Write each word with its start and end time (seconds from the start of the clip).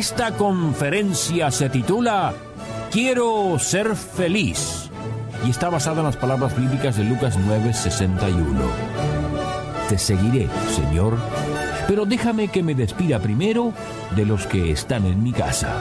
Esta 0.00 0.32
conferencia 0.32 1.50
se 1.50 1.68
titula 1.68 2.32
Quiero 2.90 3.58
ser 3.58 3.94
feliz 3.94 4.88
y 5.46 5.50
está 5.50 5.68
basada 5.68 5.98
en 5.98 6.06
las 6.06 6.16
palabras 6.16 6.56
bíblicas 6.56 6.96
de 6.96 7.04
Lucas 7.04 7.36
9:61. 7.36 8.62
Te 9.90 9.98
seguiré, 9.98 10.48
Señor, 10.74 11.18
pero 11.86 12.06
déjame 12.06 12.48
que 12.48 12.62
me 12.62 12.74
despida 12.74 13.18
primero 13.18 13.74
de 14.16 14.24
los 14.24 14.46
que 14.46 14.70
están 14.70 15.04
en 15.04 15.22
mi 15.22 15.32
casa. 15.32 15.76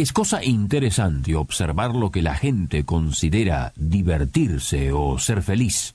Es 0.00 0.14
cosa 0.14 0.42
interesante 0.42 1.36
observar 1.36 1.94
lo 1.94 2.10
que 2.10 2.22
la 2.22 2.34
gente 2.34 2.84
considera 2.86 3.74
divertirse 3.76 4.92
o 4.92 5.18
ser 5.18 5.42
feliz. 5.42 5.94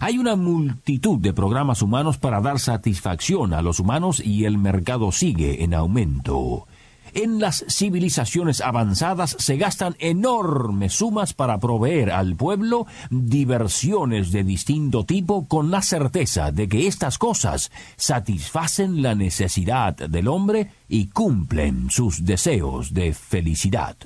Hay 0.00 0.16
una 0.16 0.34
multitud 0.34 1.18
de 1.18 1.34
programas 1.34 1.82
humanos 1.82 2.16
para 2.16 2.40
dar 2.40 2.58
satisfacción 2.58 3.52
a 3.52 3.60
los 3.60 3.80
humanos 3.80 4.18
y 4.24 4.46
el 4.46 4.56
mercado 4.56 5.12
sigue 5.12 5.62
en 5.62 5.74
aumento. 5.74 6.66
En 7.14 7.40
las 7.40 7.64
civilizaciones 7.68 8.62
avanzadas 8.62 9.36
se 9.38 9.58
gastan 9.58 9.96
enormes 9.98 10.94
sumas 10.94 11.34
para 11.34 11.58
proveer 11.58 12.10
al 12.10 12.36
pueblo 12.36 12.86
diversiones 13.10 14.32
de 14.32 14.44
distinto 14.44 15.04
tipo 15.04 15.46
con 15.46 15.70
la 15.70 15.82
certeza 15.82 16.52
de 16.52 16.68
que 16.68 16.86
estas 16.86 17.18
cosas 17.18 17.70
satisfacen 17.96 19.02
la 19.02 19.14
necesidad 19.14 19.94
del 19.94 20.26
hombre 20.26 20.70
y 20.88 21.08
cumplen 21.08 21.90
sus 21.90 22.24
deseos 22.24 22.94
de 22.94 23.12
felicidad. 23.12 23.96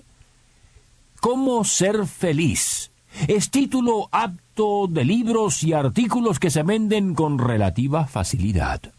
¿Cómo 1.20 1.64
ser 1.64 2.06
feliz? 2.06 2.90
Es 3.28 3.50
título 3.50 4.08
apto 4.10 4.88
de 4.88 5.04
libros 5.04 5.62
y 5.62 5.72
artículos 5.72 6.40
que 6.40 6.50
se 6.50 6.64
venden 6.64 7.14
con 7.14 7.38
relativa 7.38 8.06
facilidad. 8.06 8.95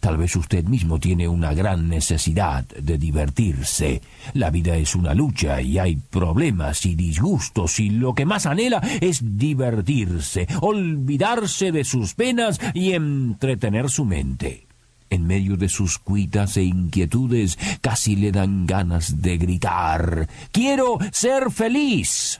Tal 0.00 0.16
vez 0.16 0.36
usted 0.36 0.64
mismo 0.64 0.98
tiene 0.98 1.28
una 1.28 1.54
gran 1.54 1.88
necesidad 1.88 2.64
de 2.66 2.98
divertirse. 2.98 4.00
La 4.34 4.50
vida 4.50 4.76
es 4.76 4.94
una 4.94 5.14
lucha 5.14 5.60
y 5.60 5.78
hay 5.78 5.96
problemas 5.96 6.86
y 6.86 6.94
disgustos 6.94 7.80
y 7.80 7.90
lo 7.90 8.14
que 8.14 8.26
más 8.26 8.46
anhela 8.46 8.80
es 9.00 9.38
divertirse, 9.38 10.46
olvidarse 10.60 11.72
de 11.72 11.84
sus 11.84 12.14
penas 12.14 12.60
y 12.74 12.92
entretener 12.92 13.90
su 13.90 14.04
mente. 14.04 14.66
En 15.10 15.26
medio 15.26 15.56
de 15.56 15.68
sus 15.68 15.98
cuitas 15.98 16.56
e 16.56 16.62
inquietudes 16.62 17.58
casi 17.80 18.14
le 18.14 18.30
dan 18.30 18.64
ganas 18.64 19.20
de 19.20 19.38
gritar 19.38 20.28
Quiero 20.52 20.98
ser 21.10 21.50
feliz. 21.50 22.39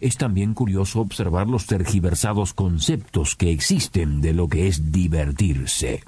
Es 0.00 0.16
también 0.16 0.54
curioso 0.54 1.00
observar 1.00 1.46
los 1.46 1.66
tergiversados 1.66 2.52
conceptos 2.52 3.34
que 3.34 3.50
existen 3.50 4.20
de 4.20 4.34
lo 4.34 4.48
que 4.48 4.68
es 4.68 4.92
divertirse. 4.92 6.02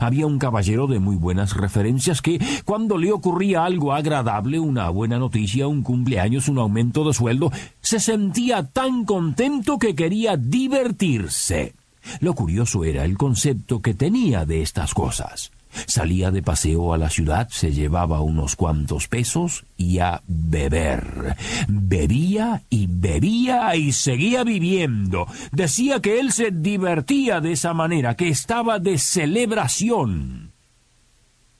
Había 0.00 0.26
un 0.26 0.38
caballero 0.38 0.86
de 0.86 0.98
muy 0.98 1.16
buenas 1.16 1.56
referencias 1.56 2.20
que, 2.20 2.40
cuando 2.64 2.98
le 2.98 3.12
ocurría 3.12 3.64
algo 3.64 3.92
agradable, 3.92 4.58
una 4.58 4.88
buena 4.90 5.18
noticia, 5.18 5.68
un 5.68 5.82
cumpleaños, 5.82 6.48
un 6.48 6.58
aumento 6.58 7.04
de 7.04 7.14
sueldo, 7.14 7.52
se 7.80 8.00
sentía 8.00 8.64
tan 8.64 9.04
contento 9.04 9.78
que 9.78 9.94
quería 9.94 10.36
divertirse. 10.36 11.74
Lo 12.20 12.34
curioso 12.34 12.84
era 12.84 13.04
el 13.04 13.16
concepto 13.16 13.80
que 13.80 13.94
tenía 13.94 14.44
de 14.44 14.62
estas 14.62 14.94
cosas. 14.94 15.52
Salía 15.86 16.30
de 16.30 16.42
paseo 16.42 16.92
a 16.92 16.98
la 16.98 17.10
ciudad, 17.10 17.48
se 17.50 17.72
llevaba 17.72 18.20
unos 18.20 18.56
cuantos 18.56 19.08
pesos 19.08 19.64
y 19.76 19.98
a 19.98 20.22
beber. 20.26 21.36
Bebía 21.68 22.62
y 22.70 22.86
bebía 22.88 23.74
y 23.76 23.92
seguía 23.92 24.44
viviendo. 24.44 25.26
Decía 25.52 26.00
que 26.00 26.20
él 26.20 26.32
se 26.32 26.50
divertía 26.50 27.40
de 27.40 27.52
esa 27.52 27.74
manera, 27.74 28.16
que 28.16 28.28
estaba 28.28 28.78
de 28.78 28.98
celebración. 28.98 30.52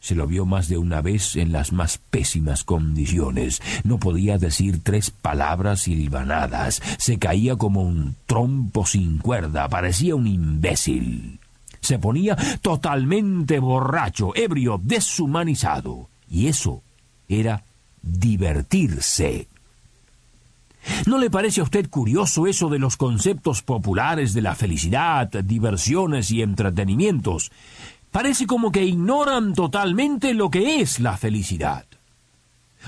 Se 0.01 0.15
lo 0.15 0.27
vio 0.27 0.47
más 0.47 0.69
de 0.69 0.79
una 0.79 1.03
vez 1.03 1.37
en 1.37 1.53
las 1.53 1.73
más 1.73 1.99
pésimas 1.99 2.65
condiciones. 2.65 3.61
No 3.83 3.99
podía 3.99 4.39
decir 4.39 4.81
tres 4.83 5.11
palabras 5.11 5.81
silvanadas. 5.83 6.81
Se 6.99 7.19
caía 7.19 7.57
como 7.57 7.83
un 7.83 8.15
trompo 8.27 8.87
sin 8.87 9.19
cuerda. 9.19 9.69
Parecía 9.69 10.15
un 10.15 10.27
imbécil. 10.27 11.41
Se 11.81 11.99
ponía 11.99 12.37
totalmente 12.61 13.59
borracho, 13.59 14.35
ebrio, 14.35 14.81
deshumanizado. 14.83 16.09
Y 16.31 16.47
eso 16.47 16.83
era 17.29 17.63
divertirse. 18.03 19.49
¿No 21.07 21.19
le 21.19 21.31
parece 21.31 21.61
a 21.61 21.65
usted 21.65 21.89
curioso 21.91 22.47
eso 22.47 22.69
de 22.69 22.79
los 22.79 22.97
conceptos 22.97 23.63
populares 23.63 24.33
de 24.33 24.43
la 24.43 24.55
felicidad, 24.55 25.29
diversiones 25.29 26.31
y 26.31 26.43
entretenimientos? 26.43 27.51
Parece 28.11 28.47
como 28.47 28.73
que 28.73 28.85
ignoran 28.85 29.53
totalmente 29.55 30.33
lo 30.35 30.51
que 30.51 30.81
es 30.81 30.99
la 30.99 31.17
felicidad. 31.17 31.85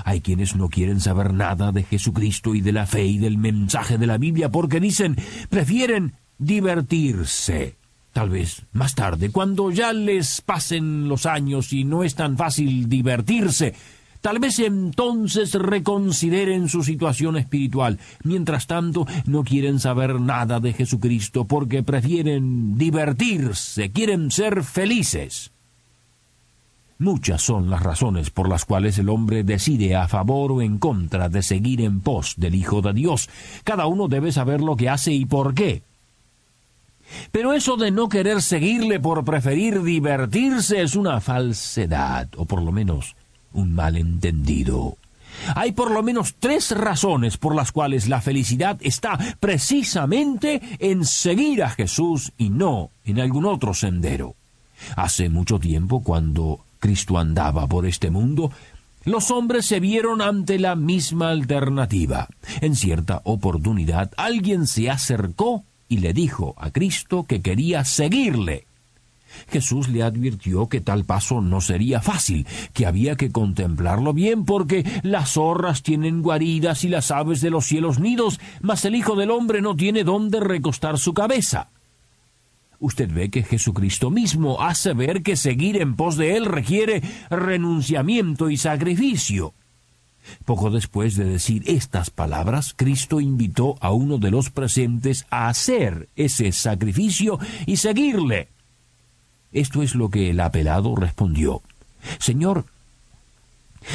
Hay 0.05 0.21
quienes 0.21 0.57
no 0.57 0.69
quieren 0.69 1.01
saber 1.01 1.35
nada 1.35 1.73
de 1.73 1.83
Jesucristo 1.83 2.55
y 2.55 2.61
de 2.61 2.73
la 2.73 2.87
fe 2.87 3.05
y 3.05 3.19
del 3.19 3.37
mensaje 3.37 3.99
de 3.99 4.07
la 4.07 4.19
Biblia 4.19 4.49
porque 4.49 4.81
dicen, 4.81 5.17
prefieren 5.51 6.15
divertirse. 6.39 7.77
Tal 8.13 8.29
vez 8.29 8.63
más 8.73 8.95
tarde, 8.95 9.31
cuando 9.31 9.71
ya 9.71 9.93
les 9.93 10.41
pasen 10.41 11.09
los 11.09 11.27
años 11.27 11.73
y 11.73 11.85
no 11.85 12.03
es 12.03 12.17
tan 12.17 12.37
fácil 12.37 12.89
divertirse, 12.89 13.75
tal 14.21 14.41
vez 14.41 14.59
entonces 14.59 15.55
reconsideren 15.55 16.69
su 16.69 16.83
situación 16.83 17.37
espiritual. 17.37 18.01
Mientras 18.25 18.67
tanto, 18.67 19.07
no 19.27 19.45
quieren 19.45 19.79
saber 19.79 20.21
nada 20.21 20.59
de 20.59 20.73
Jesucristo 20.73 21.45
porque 21.45 21.85
prefieren 21.85 22.77
divertirse, 22.77 23.93
quieren 23.93 24.33
ser 24.33 24.65
felices. 24.65 25.53
Muchas 26.99 27.41
son 27.41 27.71
las 27.71 27.83
razones 27.83 28.29
por 28.29 28.47
las 28.47 28.67
cuales 28.67 28.99
el 28.99 29.09
hombre 29.09 29.43
decide 29.43 29.97
a 29.97 30.07
favor 30.07 30.53
o 30.53 30.61
en 30.61 30.79
contra 30.79 31.31
de 31.31 31.43
seguir 31.43 31.81
en 31.81 32.01
pos 32.01 32.35
del 32.37 32.55
Hijo 32.55 32.83
de 32.83 32.93
Dios. 32.93 33.31
Cada 33.65 33.87
uno 33.87 34.07
debe 34.07 34.33
saber 34.33 34.61
lo 34.61 34.77
que 34.77 34.91
hace 34.91 35.13
y 35.13 35.25
por 35.25 35.55
qué. 35.55 35.83
Pero 37.33 37.53
eso 37.53 37.77
de 37.77 37.91
no 37.91 38.09
querer 38.09 38.43
seguirle 38.43 39.01
por 39.01 39.25
preferir 39.25 39.83
divertirse 39.83 40.83
es 40.83 40.97
una 40.97 41.21
falsedad, 41.21 42.29
o 42.37 42.45
por 42.45 42.63
lo 42.63 42.73
menos 42.73 43.17
un 43.53 43.75
malentendido. 43.75 44.97
Hay 45.55 45.73
por 45.73 45.91
lo 45.91 46.03
menos 46.03 46.35
tres 46.39 46.71
razones 46.73 47.37
por 47.37 47.55
las 47.55 47.73
cuales 47.73 48.09
la 48.09 48.21
felicidad 48.21 48.79
está 48.81 49.19
precisamente 49.39 50.61
en 50.79 51.05
seguir 51.05 51.63
a 51.63 51.71
Jesús 51.71 52.33
y 52.37 52.51
no 52.51 52.91
en 53.05 53.21
algún 53.21 53.47
otro 53.47 53.75
sendero. 53.75 54.35
Hace 54.97 55.29
mucho 55.29 55.59
tiempo, 55.59 56.03
cuando 56.03 56.61
Cristo 56.79 57.19
andaba 57.19 57.67
por 57.67 57.87
este 57.87 58.11
mundo, 58.11 58.51
los 59.05 59.31
hombres 59.31 59.67
se 59.67 59.81
vieron 59.81 60.21
ante 60.21 60.59
la 60.59 60.77
misma 60.77 61.31
alternativa. 61.31 62.29
En 62.61 62.77
cierta 62.77 63.23
oportunidad 63.25 64.13
alguien 64.17 64.67
se 64.67 64.91
acercó 64.91 65.65
y 65.91 65.99
le 65.99 66.15
dijo 66.15 66.55
a 66.57 66.71
Cristo 66.71 67.25
que 67.25 67.43
quería 67.43 67.85
seguirle. 67.85 68.65
Jesús 69.49 69.89
le 69.89 70.03
advirtió 70.03 70.69
que 70.69 70.81
tal 70.81 71.05
paso 71.05 71.41
no 71.41 71.61
sería 71.61 72.01
fácil, 72.01 72.47
que 72.73 72.87
había 72.87 73.17
que 73.17 73.31
contemplarlo 73.31 74.13
bien 74.13 74.45
porque 74.45 74.85
las 75.03 75.33
zorras 75.33 75.83
tienen 75.83 76.23
guaridas 76.23 76.85
y 76.85 76.89
las 76.89 77.11
aves 77.11 77.41
de 77.41 77.51
los 77.51 77.67
cielos 77.67 77.99
nidos, 77.99 78.41
mas 78.63 78.85
el 78.85 78.95
Hijo 78.95 79.17
del 79.17 79.31
Hombre 79.31 79.61
no 79.61 79.77
tiene 79.77 80.05
dónde 80.05 80.41
recostar 80.41 80.99
su 80.99 81.13
cabeza. 81.13 81.69
Usted 82.79 83.13
ve 83.13 83.29
que 83.29 83.43
Jesucristo 83.43 84.11
mismo 84.11 84.63
hace 84.63 84.95
ver 84.95 85.23
que 85.23 85.37
seguir 85.37 85.81
en 85.83 85.97
pos 85.97 86.17
de 86.17 86.37
Él 86.37 86.47
requiere 86.47 87.03
renunciamiento 87.31 88.49
y 88.49 88.57
sacrificio. 88.57 89.55
Poco 90.45 90.71
después 90.71 91.17
de 91.17 91.25
decir 91.25 91.63
estas 91.67 92.11
palabras, 92.11 92.75
Cristo 92.77 93.21
invitó 93.21 93.77
a 93.81 93.91
uno 93.93 94.19
de 94.19 94.31
los 94.31 94.51
presentes 94.51 95.27
a 95.31 95.49
hacer 95.49 96.09
ese 96.17 96.53
sacrificio 96.53 97.39
y 97.67 97.77
seguirle. 97.77 98.49
Esto 99.53 99.83
es 99.83 99.95
lo 99.95 100.11
que 100.11 100.31
el 100.31 100.41
apelado 100.41 100.95
respondió. 100.95 101.63
Señor, 102.19 102.65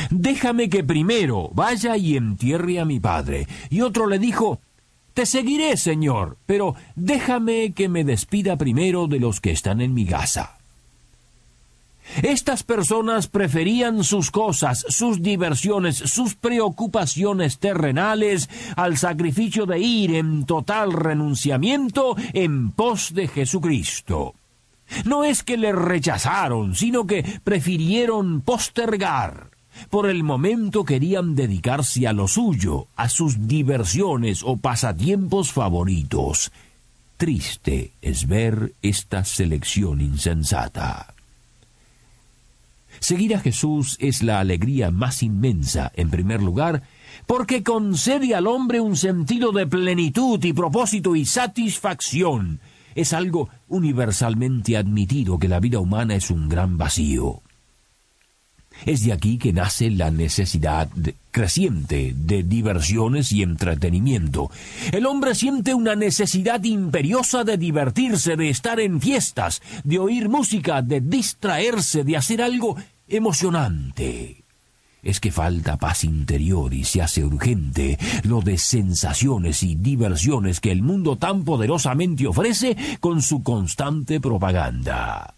Déjame 0.10 0.70
que 0.70 0.84
primero 0.84 1.50
vaya 1.54 1.98
y 1.98 2.18
entierre 2.18 2.80
a 2.80 2.86
mi 2.86 3.00
padre. 3.00 3.48
Y 3.70 3.82
otro 3.82 4.08
le 4.08 4.20
dijo, 4.20 4.60
Te 5.14 5.26
seguiré, 5.26 5.78
señor, 5.78 6.38
pero 6.46 6.76
déjame 6.96 7.74
que 7.74 7.88
me 7.90 8.04
despida 8.04 8.58
primero 8.58 9.08
de 9.08 9.20
los 9.20 9.42
que 9.42 9.52
están 9.52 9.82
en 9.82 9.94
mi 9.94 10.06
casa. 10.06 10.55
Estas 12.24 12.64
personas 12.64 13.28
preferían 13.28 14.04
sus 14.04 14.32
cosas, 14.32 14.86
sus 14.90 15.22
diversiones, 15.22 15.98
sus 15.98 16.36
preocupaciones 16.36 17.60
terrenales 17.60 18.50
al 18.76 18.98
sacrificio 18.98 19.66
de 19.66 19.80
ir 19.80 20.16
en 20.16 20.46
total 20.46 20.94
renunciamiento 20.94 22.16
en 22.34 22.72
pos 22.72 23.14
de 23.14 23.28
Jesucristo. 23.28 24.34
No 25.04 25.24
es 25.24 25.44
que 25.44 25.58
le 25.58 25.72
rechazaron, 25.72 26.76
sino 26.76 27.08
que 27.08 27.24
prefirieron 27.44 28.42
postergar. 28.42 29.50
Por 29.90 30.10
el 30.10 30.24
momento 30.24 30.86
querían 30.86 31.36
dedicarse 31.36 32.08
a 32.08 32.14
lo 32.14 32.28
suyo, 32.28 32.88
a 32.96 33.10
sus 33.10 33.48
diversiones 33.48 34.42
o 34.44 34.58
pasatiempos 34.58 35.52
favoritos. 35.52 36.52
Triste 37.18 37.92
es 38.02 38.28
ver 38.28 38.74
esta 38.82 39.26
selección 39.26 40.02
insensata. 40.02 41.15
Seguir 43.00 43.36
a 43.36 43.40
Jesús 43.40 43.98
es 44.00 44.24
la 44.24 44.40
alegría 44.40 44.92
más 44.92 45.24
inmensa, 45.24 45.92
en 45.96 46.10
primer 46.10 46.42
lugar, 46.42 46.84
porque 47.26 47.64
concede 47.64 48.36
al 48.36 48.48
hombre 48.48 48.80
un 48.80 48.96
sentido 48.96 49.52
de 49.52 49.68
plenitud 49.68 50.44
y 50.44 50.54
propósito 50.54 51.16
y 51.16 51.26
satisfacción. 51.26 52.60
Es 52.96 53.14
algo 53.14 53.50
universalmente 53.68 54.78
admitido 54.78 55.38
que 55.38 55.48
la 55.48 55.60
vida 55.60 55.80
humana 55.80 56.16
es 56.16 56.32
un 56.32 56.48
gran 56.48 56.78
vacío. 56.78 57.45
Es 58.86 59.04
de 59.04 59.14
aquí 59.14 59.38
que 59.38 59.54
nace 59.54 59.90
la 59.90 60.12
necesidad 60.12 60.90
creciente 61.32 62.14
de 62.16 62.44
diversiones 62.44 63.32
y 63.32 63.42
entretenimiento. 63.42 64.52
El 64.92 65.06
hombre 65.06 65.36
siente 65.36 65.74
una 65.74 65.96
necesidad 65.96 66.64
imperiosa 66.64 67.44
de 67.44 67.58
divertirse, 67.58 68.36
de 68.36 68.50
estar 68.50 68.80
en 68.80 69.02
fiestas, 69.02 69.62
de 69.84 70.00
oír 70.00 70.30
música, 70.30 70.82
de 70.82 71.02
distraerse, 71.02 72.04
de 72.04 72.18
hacer 72.18 72.42
algo 72.42 72.76
emocionante. 73.08 74.44
Es 75.06 75.20
que 75.20 75.32
falta 75.32 75.78
paz 75.78 76.04
interior 76.04 76.74
y 76.74 76.84
se 76.84 77.02
hace 77.02 77.24
urgente 77.24 78.00
lo 78.24 78.42
de 78.42 78.58
sensaciones 78.58 79.62
y 79.62 79.76
diversiones 79.76 80.60
que 80.60 80.72
el 80.72 80.82
mundo 80.82 81.16
tan 81.16 81.44
poderosamente 81.44 82.26
ofrece 82.26 82.76
con 83.00 83.22
su 83.22 83.44
constante 83.44 84.20
propaganda. 84.20 85.36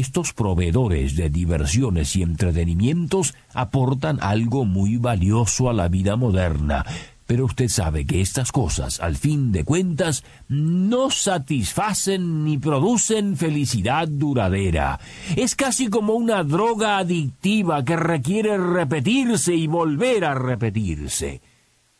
Estos 0.00 0.32
proveedores 0.32 1.14
de 1.14 1.28
diversiones 1.28 2.16
y 2.16 2.22
entretenimientos 2.22 3.34
aportan 3.52 4.16
algo 4.22 4.64
muy 4.64 4.96
valioso 4.96 5.68
a 5.68 5.74
la 5.74 5.88
vida 5.88 6.16
moderna, 6.16 6.86
pero 7.26 7.44
usted 7.44 7.68
sabe 7.68 8.06
que 8.06 8.22
estas 8.22 8.50
cosas, 8.50 8.98
al 9.00 9.16
fin 9.16 9.52
de 9.52 9.62
cuentas, 9.62 10.24
no 10.48 11.10
satisfacen 11.10 12.46
ni 12.46 12.56
producen 12.56 13.36
felicidad 13.36 14.08
duradera. 14.08 14.98
Es 15.36 15.54
casi 15.54 15.88
como 15.88 16.14
una 16.14 16.44
droga 16.44 16.96
adictiva 16.96 17.84
que 17.84 17.96
requiere 17.96 18.56
repetirse 18.56 19.54
y 19.54 19.66
volver 19.66 20.24
a 20.24 20.32
repetirse. 20.32 21.42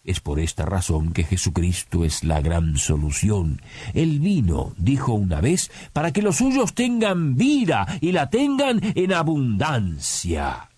Es 0.03 0.21
por 0.21 0.41
esta 0.41 0.65
razón 0.65 1.13
que 1.13 1.25
Jesucristo 1.25 2.05
es 2.05 2.25
la 2.25 2.41
gran 2.41 2.79
solución. 2.79 3.61
Él 3.93 4.19
vino, 4.19 4.73
dijo 4.79 5.13
una 5.13 5.43
vez, 5.43 5.71
para 5.93 6.11
que 6.11 6.23
los 6.23 6.37
suyos 6.37 6.75
tengan 6.75 7.37
vida 7.37 7.87
y 8.01 8.13
la 8.13 8.31
tengan 8.31 8.81
en 8.95 9.13
abundancia. 9.13 10.71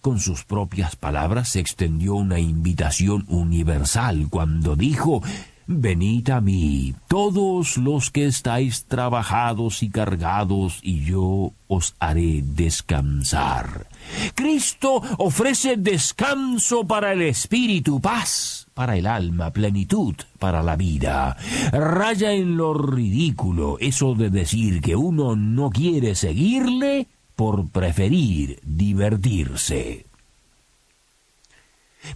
Con 0.00 0.18
sus 0.18 0.44
propias 0.44 0.96
palabras 0.96 1.50
se 1.50 1.60
extendió 1.60 2.14
una 2.14 2.38
invitación 2.38 3.24
universal 3.28 4.28
cuando 4.30 4.76
dijo 4.76 5.22
Venid 5.72 6.28
a 6.30 6.40
mí, 6.40 6.96
todos 7.06 7.76
los 7.76 8.10
que 8.10 8.26
estáis 8.26 8.86
trabajados 8.86 9.84
y 9.84 9.88
cargados, 9.88 10.80
y 10.82 11.04
yo 11.04 11.52
os 11.68 11.94
haré 12.00 12.42
descansar. 12.42 13.86
Cristo 14.34 15.00
ofrece 15.18 15.76
descanso 15.76 16.88
para 16.88 17.12
el 17.12 17.22
espíritu, 17.22 18.00
paz 18.00 18.66
para 18.74 18.96
el 18.96 19.06
alma, 19.06 19.52
plenitud 19.52 20.16
para 20.40 20.60
la 20.64 20.74
vida. 20.74 21.36
Raya 21.70 22.32
en 22.32 22.56
lo 22.56 22.74
ridículo 22.74 23.78
eso 23.78 24.16
de 24.16 24.28
decir 24.28 24.80
que 24.80 24.96
uno 24.96 25.36
no 25.36 25.70
quiere 25.70 26.16
seguirle 26.16 27.06
por 27.36 27.68
preferir 27.68 28.58
divertirse. 28.64 30.04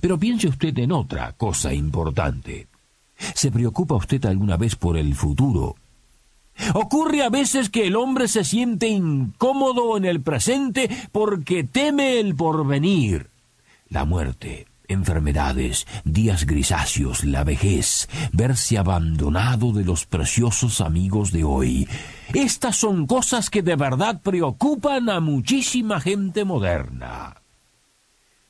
Pero 0.00 0.18
piense 0.18 0.48
usted 0.48 0.76
en 0.76 0.90
otra 0.90 1.34
cosa 1.34 1.72
importante. 1.72 2.73
¿Se 3.34 3.50
preocupa 3.50 3.96
usted 3.96 4.24
alguna 4.26 4.56
vez 4.56 4.76
por 4.76 4.96
el 4.96 5.14
futuro? 5.14 5.74
Ocurre 6.72 7.22
a 7.22 7.28
veces 7.28 7.68
que 7.68 7.88
el 7.88 7.96
hombre 7.96 8.28
se 8.28 8.44
siente 8.44 8.88
incómodo 8.88 9.96
en 9.96 10.04
el 10.04 10.22
presente 10.22 10.88
porque 11.10 11.64
teme 11.64 12.20
el 12.20 12.36
porvenir. 12.36 13.28
La 13.88 14.04
muerte, 14.04 14.66
enfermedades, 14.86 15.84
días 16.04 16.46
grisáceos, 16.46 17.24
la 17.24 17.42
vejez, 17.42 18.08
verse 18.32 18.78
abandonado 18.78 19.72
de 19.72 19.84
los 19.84 20.06
preciosos 20.06 20.80
amigos 20.80 21.32
de 21.32 21.42
hoy. 21.42 21.88
Estas 22.32 22.76
son 22.76 23.06
cosas 23.06 23.50
que 23.50 23.62
de 23.62 23.74
verdad 23.74 24.20
preocupan 24.22 25.10
a 25.10 25.18
muchísima 25.18 26.00
gente 26.00 26.44
moderna. 26.44 27.43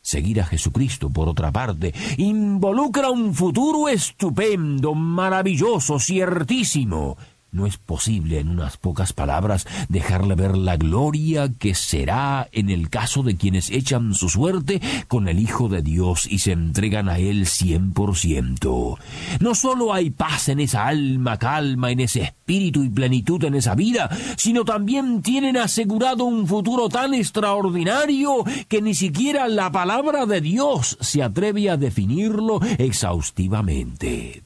Seguir 0.05 0.43
a 0.43 0.45
Jesucristo, 0.45 1.09
por 1.09 1.31
otra 1.31 1.51
parte, 1.51 1.95
involucra 2.19 3.09
un 3.09 3.33
futuro 3.33 3.89
estupendo, 3.89 4.95
maravilloso, 4.95 5.99
ciertísimo, 5.99 7.17
no 7.55 7.67
es 7.67 7.79
posible 7.79 8.41
en 8.41 8.49
unas 8.49 8.77
pocas 8.77 9.13
palabras 9.13 9.67
dejarle 9.89 10.35
ver 10.35 10.57
la 10.57 10.77
gloria 10.77 11.49
que 11.49 11.75
será 11.75 12.49
en 12.53 12.69
el 12.69 12.91
caso 12.91 13.23
de 13.23 13.37
quienes 13.37 13.71
echan 13.71 14.15
su 14.15 14.29
suerte 14.29 14.83
con 15.09 15.29
el 15.29 15.39
Hijo 15.39 15.69
de 15.69 15.81
Dios 15.81 16.27
y 16.31 16.41
se 16.41 16.53
entregan 16.53 17.09
a 17.09 17.19
Él 17.19 17.47
cien 17.47 17.93
por 17.93 18.17
ciento. 18.17 18.99
No 19.41 19.55
solo 19.55 19.95
hay 19.95 20.11
paz 20.11 20.49
en 20.49 20.61
esa 20.61 20.87
alma, 20.87 21.39
calma 21.39 21.93
en 21.93 22.01
ese 22.01 22.23
espíritu 22.23 22.83
y 22.83 22.91
plenitud 22.91 23.43
en 23.45 23.55
esa 23.55 23.75
vida, 23.75 24.11
sino 24.37 24.65
también 24.65 25.23
tienen 25.23 25.57
asegurado 25.57 26.25
un 26.25 26.49
futuro 26.49 26.89
tan 26.89 27.15
extraordinario 27.15 28.45
que 28.69 28.83
ni 28.83 28.95
siquiera 28.95 29.47
la 29.49 29.71
palabra 29.71 30.27
de 30.27 30.41
Dios 30.41 30.99
se 31.01 31.23
atreve 31.23 31.71
a 31.71 31.77
definirlo 31.77 32.61
exhaustivamente. 32.79 34.44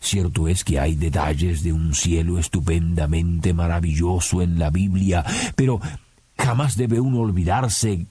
Cierto 0.00 0.48
es 0.48 0.64
que 0.64 0.80
hay 0.80 0.94
detalles 0.94 1.62
de 1.62 1.72
un 1.72 1.94
cielo 1.94 2.38
estupendamente 2.38 3.52
maravilloso 3.52 4.42
en 4.42 4.58
la 4.58 4.70
Biblia, 4.70 5.24
pero 5.54 5.80
jamás 6.38 6.76
debe 6.76 7.00
uno 7.00 7.20
olvidarse 7.20 8.06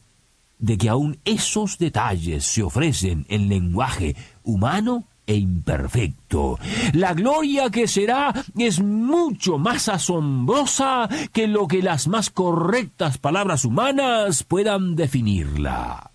de 0.60 0.78
que 0.78 0.90
aun 0.90 1.20
esos 1.26 1.78
detalles 1.78 2.46
se 2.46 2.64
ofrecen 2.64 3.26
en 3.30 3.50
lenguaje 3.50 4.16
humano 4.44 5.06
e 5.28 5.36
imperfecto. 5.36 6.60
La 6.94 7.14
gloria 7.14 7.70
que 7.70 7.88
será 7.88 8.34
es 8.58 8.80
mucho 8.80 9.58
más 9.58 9.90
asombrosa 9.90 11.10
que 11.34 11.48
lo 11.48 11.68
que 11.68 11.82
las 11.82 12.08
más 12.08 12.30
correctas 12.30 13.18
palabras 13.18 13.66
humanas 13.66 14.44
puedan 14.44 14.96
definirla. 14.96 16.12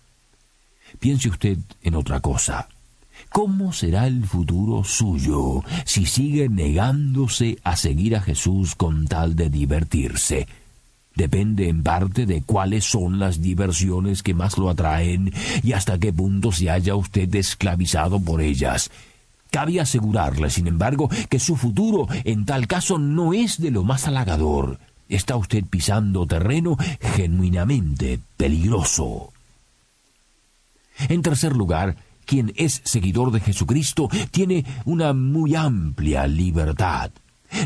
Piense 0.99 1.29
usted 1.29 1.57
en 1.81 1.95
otra 1.95 2.19
cosa. 2.19 2.67
¿Cómo 3.31 3.71
será 3.71 4.07
el 4.07 4.25
futuro 4.25 4.83
suyo 4.83 5.63
si 5.85 6.05
sigue 6.05 6.49
negándose 6.49 7.59
a 7.63 7.77
seguir 7.77 8.17
a 8.17 8.21
Jesús 8.21 8.75
con 8.75 9.07
tal 9.07 9.37
de 9.37 9.49
divertirse? 9.49 10.49
Depende 11.15 11.69
en 11.69 11.81
parte 11.81 12.25
de 12.25 12.41
cuáles 12.41 12.83
son 12.83 13.19
las 13.19 13.41
diversiones 13.41 14.21
que 14.21 14.33
más 14.33 14.57
lo 14.57 14.69
atraen 14.69 15.31
y 15.63 15.71
hasta 15.71 15.97
qué 15.97 16.11
punto 16.11 16.51
se 16.51 16.69
haya 16.69 16.93
usted 16.95 17.33
esclavizado 17.33 18.19
por 18.19 18.41
ellas. 18.41 18.91
Cabe 19.49 19.79
asegurarle, 19.79 20.49
sin 20.49 20.67
embargo, 20.67 21.09
que 21.29 21.39
su 21.39 21.55
futuro 21.55 22.09
en 22.25 22.45
tal 22.45 22.67
caso 22.67 22.99
no 22.99 23.33
es 23.33 23.61
de 23.61 23.71
lo 23.71 23.85
más 23.85 24.07
halagador. 24.07 24.77
Está 25.07 25.37
usted 25.37 25.63
pisando 25.63 26.27
terreno 26.27 26.75
genuinamente 27.15 28.19
peligroso. 28.35 29.31
En 31.07 31.21
tercer 31.21 31.55
lugar, 31.55 31.95
quien 32.31 32.53
es 32.55 32.79
seguidor 32.85 33.29
de 33.33 33.41
Jesucristo 33.41 34.07
tiene 34.31 34.63
una 34.85 35.11
muy 35.11 35.53
amplia 35.53 36.25
libertad. 36.27 37.11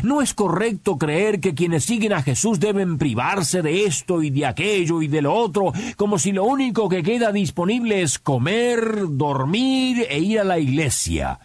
No 0.02 0.20
es 0.20 0.34
correcto 0.34 0.98
creer 0.98 1.38
que 1.38 1.54
quienes 1.54 1.84
siguen 1.84 2.12
a 2.12 2.20
Jesús 2.20 2.58
deben 2.58 2.98
privarse 2.98 3.62
de 3.62 3.84
esto 3.84 4.24
y 4.24 4.30
de 4.30 4.44
aquello 4.44 5.02
y 5.02 5.06
de 5.06 5.22
lo 5.22 5.34
otro, 5.34 5.72
como 5.96 6.18
si 6.18 6.32
lo 6.32 6.42
único 6.42 6.88
que 6.88 7.04
queda 7.04 7.30
disponible 7.30 8.02
es 8.02 8.18
comer, 8.18 9.04
dormir 9.08 10.04
e 10.10 10.18
ir 10.18 10.40
a 10.40 10.44
la 10.44 10.58
iglesia. 10.58 11.38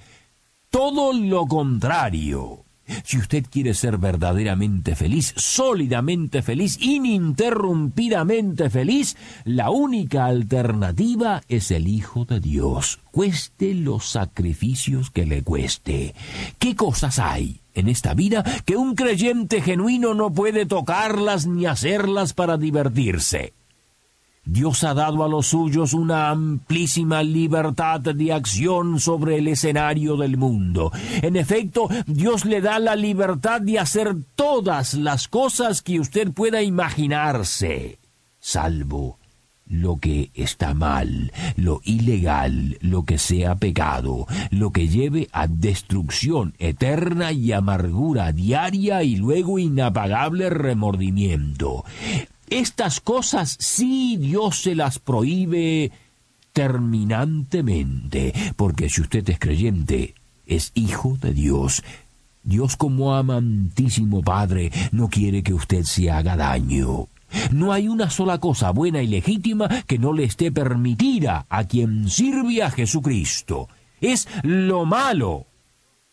Todo 0.72 1.14
lo 1.14 1.46
contrario. 1.46 2.61
Si 3.04 3.18
usted 3.18 3.46
quiere 3.50 3.74
ser 3.74 3.98
verdaderamente 3.98 4.96
feliz, 4.96 5.34
sólidamente 5.38 6.42
feliz, 6.42 6.78
ininterrumpidamente 6.82 8.70
feliz, 8.70 9.18
la 9.46 9.70
única 9.70 10.26
alternativa 10.26 11.42
es 11.48 11.72
el 11.72 11.88
Hijo 11.88 12.26
de 12.26 12.40
Dios, 12.40 13.00
cueste 13.12 13.74
los 13.74 14.06
sacrificios 14.06 15.12
que 15.12 15.26
le 15.26 15.44
cueste. 15.44 16.16
¿Qué 16.60 16.76
cosas 16.76 17.20
hay 17.20 17.62
en 17.74 17.88
esta 17.88 18.14
vida 18.14 18.44
que 18.66 18.76
un 18.76 18.96
creyente 18.96 19.62
genuino 19.62 20.14
no 20.14 20.34
puede 20.34 20.66
tocarlas 20.66 21.48
ni 21.48 21.66
hacerlas 21.66 22.34
para 22.34 22.58
divertirse? 22.58 23.54
Dios 24.44 24.84
ha 24.84 24.94
dado 24.94 25.24
a 25.24 25.30
los 25.30 25.48
suyos 25.48 25.94
una 25.94 26.30
amplísima 26.30 27.22
libertad 27.24 28.02
de 28.02 28.34
acción 28.34 29.00
sobre 29.00 29.38
el 29.38 29.48
escenario 29.48 30.18
del 30.18 30.38
mundo. 30.38 30.92
En 31.22 31.36
efecto, 31.36 31.88
Dios 32.08 32.46
le 32.46 32.60
da 32.60 32.80
la 32.80 32.96
libertad 32.96 33.62
de 33.62 33.80
hacer 33.80 34.16
todas 34.36 34.96
las 34.96 35.28
cosas 35.28 35.82
que 35.82 36.00
usted 36.00 36.32
pueda 36.32 36.64
imaginarse, 36.64 38.00
salvo 38.40 39.20
lo 39.72 39.98
que 39.98 40.32
está 40.34 40.74
mal, 40.74 41.32
lo 41.56 41.80
ilegal, 41.86 42.78
lo 42.82 43.06
que 43.06 43.18
sea 43.18 43.56
pecado, 43.56 44.28
lo 44.50 44.72
que 44.72 44.90
lleve 44.90 45.30
a 45.32 45.48
destrucción 45.48 46.54
eterna 46.60 47.32
y 47.32 47.54
amargura 47.54 48.34
diaria 48.34 49.02
y 49.04 49.16
luego 49.16 49.60
inapagable 49.60 50.50
remordimiento. 50.50 51.86
Estas 52.52 53.00
cosas 53.00 53.56
sí 53.62 54.18
Dios 54.18 54.64
se 54.64 54.76
las 54.76 55.00
prohíbe 55.00 55.90
terminantemente, 56.52 58.34
porque 58.58 58.90
si 58.90 59.00
usted 59.00 59.28
es 59.30 59.40
creyente, 59.40 60.16
es 60.46 60.74
hijo 60.76 61.18
de 61.22 61.34
Dios. 61.34 61.82
Dios 62.44 62.76
como 62.76 63.16
amantísimo 63.16 64.22
Padre 64.22 64.70
no 64.92 65.08
quiere 65.08 65.44
que 65.44 65.54
usted 65.54 65.84
se 65.84 66.12
haga 66.12 66.36
daño. 66.36 67.08
No 67.54 67.72
hay 67.72 67.88
una 67.88 68.10
sola 68.10 68.38
cosa 68.40 68.72
buena 68.72 69.02
y 69.02 69.08
legítima 69.08 69.70
que 69.88 69.98
no 69.98 70.12
le 70.12 70.26
esté 70.26 70.52
permitida 70.52 71.46
a 71.48 71.64
quien 71.64 72.10
sirve 72.10 72.64
a 72.64 72.70
Jesucristo. 72.70 73.70
Es 74.02 74.28
lo 74.44 74.84
malo 74.84 75.46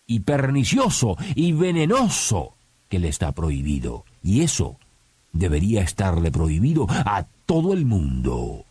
y 0.07 0.21
pernicioso 0.21 1.17
y 1.35 1.51
venenoso 1.51 2.55
que 2.89 3.01
le 3.01 3.09
está 3.09 3.33
prohibido. 3.33 4.05
Y 4.23 4.43
eso 4.43 4.79
debería 5.33 5.83
estarle 5.83 6.31
prohibido 6.31 6.87
a 6.89 7.27
todo 7.47 7.73
el 7.73 7.85
mundo. 7.85 8.65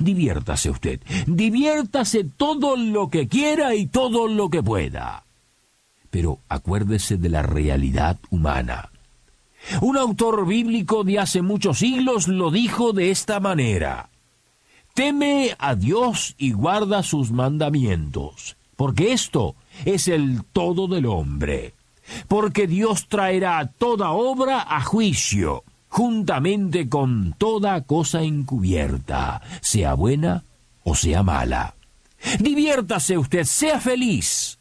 Diviértase 0.00 0.70
usted, 0.70 1.00
diviértase 1.26 2.24
todo 2.24 2.76
lo 2.76 3.10
que 3.10 3.28
quiera 3.28 3.74
y 3.74 3.86
todo 3.86 4.28
lo 4.28 4.48
que 4.48 4.62
pueda. 4.62 5.24
Pero 6.10 6.38
acuérdese 6.48 7.16
de 7.16 7.28
la 7.28 7.42
realidad 7.42 8.18
humana. 8.30 8.90
Un 9.80 9.96
autor 9.96 10.46
bíblico 10.46 11.04
de 11.04 11.18
hace 11.18 11.42
muchos 11.42 11.78
siglos 11.78 12.28
lo 12.28 12.50
dijo 12.50 12.92
de 12.92 13.10
esta 13.10 13.40
manera. 13.40 14.10
Teme 14.94 15.56
a 15.58 15.74
Dios 15.74 16.34
y 16.38 16.52
guarda 16.52 17.02
sus 17.02 17.32
mandamientos, 17.32 18.56
porque 18.76 19.12
esto 19.12 19.56
es 19.84 20.06
el 20.06 20.44
todo 20.44 20.86
del 20.86 21.06
hombre 21.06 21.74
porque 22.28 22.66
Dios 22.66 23.08
traerá 23.08 23.72
toda 23.78 24.10
obra 24.10 24.64
a 24.68 24.82
juicio, 24.82 25.64
juntamente 25.88 26.88
con 26.88 27.34
toda 27.38 27.82
cosa 27.82 28.22
encubierta, 28.22 29.42
sea 29.60 29.94
buena 29.94 30.44
o 30.82 30.94
sea 30.94 31.22
mala. 31.22 31.74
Diviértase 32.38 33.18
usted, 33.18 33.44
sea 33.44 33.80
feliz. 33.80 34.58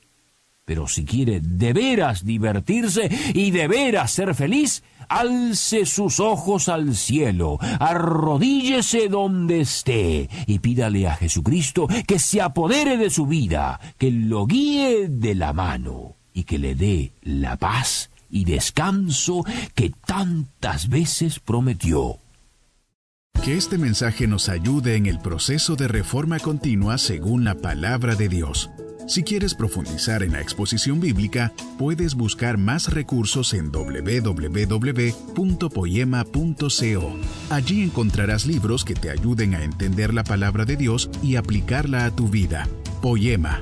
Pero 0.65 0.87
si 0.87 1.03
quiere 1.03 1.41
de 1.41 1.73
veras 1.73 2.23
divertirse 2.23 3.09
y 3.33 3.51
de 3.51 3.67
veras 3.67 4.11
ser 4.11 4.33
feliz, 4.33 4.83
alce 5.09 5.85
sus 5.85 6.21
ojos 6.21 6.69
al 6.69 6.95
cielo, 6.95 7.57
arrodíllese 7.79 9.09
donde 9.09 9.61
esté 9.61 10.29
y 10.47 10.59
pídale 10.59 11.07
a 11.07 11.15
Jesucristo 11.15 11.87
que 12.07 12.17
se 12.17 12.41
apodere 12.41 12.95
de 12.95 13.09
su 13.09 13.25
vida, 13.25 13.79
que 13.97 14.09
lo 14.11 14.45
guíe 14.45 15.09
de 15.09 15.35
la 15.35 15.51
mano 15.51 16.15
y 16.33 16.43
que 16.43 16.59
le 16.59 16.75
dé 16.75 17.13
la 17.21 17.57
paz 17.57 18.09
y 18.29 18.45
descanso 18.45 19.45
que 19.75 19.91
tantas 20.05 20.89
veces 20.89 21.39
prometió. 21.39 22.19
Que 23.43 23.57
este 23.57 23.77
mensaje 23.77 24.25
nos 24.25 24.47
ayude 24.47 24.95
en 24.95 25.05
el 25.05 25.19
proceso 25.19 25.75
de 25.75 25.87
reforma 25.87 26.39
continua 26.39 26.97
según 26.97 27.43
la 27.43 27.55
palabra 27.55 28.15
de 28.15 28.29
Dios. 28.29 28.69
Si 29.05 29.23
quieres 29.23 29.53
profundizar 29.53 30.23
en 30.23 30.31
la 30.31 30.39
exposición 30.39 31.01
bíblica, 31.01 31.51
puedes 31.77 32.15
buscar 32.15 32.57
más 32.57 32.93
recursos 32.93 33.53
en 33.53 33.69
www.poema.co. 33.69 35.03
Allí 37.49 37.83
encontrarás 37.83 38.45
libros 38.45 38.85
que 38.85 38.93
te 38.93 39.09
ayuden 39.09 39.55
a 39.55 39.63
entender 39.63 40.13
la 40.13 40.23
palabra 40.23 40.63
de 40.63 40.77
Dios 40.77 41.09
y 41.21 41.35
aplicarla 41.35 42.05
a 42.05 42.11
tu 42.11 42.29
vida. 42.29 42.67
Poema, 43.01 43.61